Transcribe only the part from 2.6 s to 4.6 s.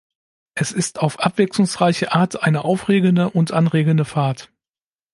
aufregende und anregende Fahrt.